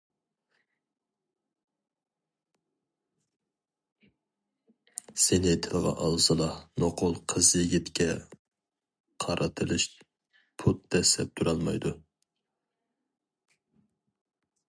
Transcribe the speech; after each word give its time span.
سېنى 5.25 5.53
تىلغا 5.67 5.93
ئالسىلا 6.05 6.47
نوقۇل 6.85 7.15
قىز-يىگىتكە 7.33 8.09
قارىتىلىش 9.25 9.89
پۇت 10.63 10.85
دەسسەپ 10.97 11.37
تۇرالمايدۇ. 11.41 11.93